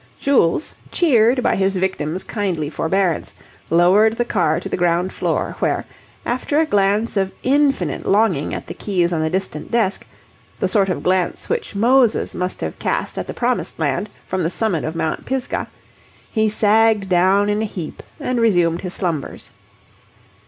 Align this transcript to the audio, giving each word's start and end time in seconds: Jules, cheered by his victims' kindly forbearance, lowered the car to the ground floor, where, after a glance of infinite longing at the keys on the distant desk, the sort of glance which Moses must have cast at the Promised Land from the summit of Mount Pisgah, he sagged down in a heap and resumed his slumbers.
Jules, 0.19 0.73
cheered 0.91 1.43
by 1.43 1.55
his 1.55 1.75
victims' 1.75 2.23
kindly 2.23 2.71
forbearance, 2.71 3.35
lowered 3.69 4.17
the 4.17 4.25
car 4.25 4.59
to 4.59 4.67
the 4.67 4.75
ground 4.75 5.13
floor, 5.13 5.55
where, 5.59 5.85
after 6.25 6.57
a 6.57 6.65
glance 6.65 7.17
of 7.17 7.35
infinite 7.43 8.03
longing 8.03 8.51
at 8.51 8.65
the 8.65 8.73
keys 8.73 9.13
on 9.13 9.21
the 9.21 9.29
distant 9.29 9.69
desk, 9.69 10.07
the 10.59 10.67
sort 10.67 10.89
of 10.89 11.03
glance 11.03 11.49
which 11.49 11.75
Moses 11.75 12.33
must 12.33 12.61
have 12.61 12.79
cast 12.79 13.19
at 13.19 13.27
the 13.27 13.35
Promised 13.35 13.77
Land 13.77 14.09
from 14.25 14.41
the 14.41 14.49
summit 14.49 14.83
of 14.85 14.95
Mount 14.95 15.27
Pisgah, 15.27 15.67
he 16.31 16.49
sagged 16.49 17.07
down 17.07 17.47
in 17.47 17.61
a 17.61 17.65
heap 17.65 18.01
and 18.19 18.39
resumed 18.41 18.81
his 18.81 18.95
slumbers. 18.95 19.51